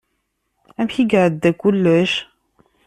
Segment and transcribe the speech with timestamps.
[0.79, 2.13] Amek ay iɛedda kullec?